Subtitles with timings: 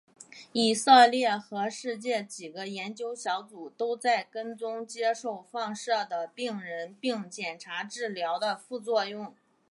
[0.51, 9.35] 以色列和世界几个研究小组都在跟踪接受放射的病人并检查治疗的副作用。